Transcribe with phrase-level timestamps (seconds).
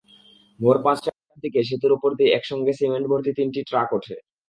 [0.59, 4.15] ভোর পাঁচটার দিকে সেতুর ওপর দিয়ে একসঙ্গে সিমেন্টভর্তি তিনটি ট্রাক ওঠে।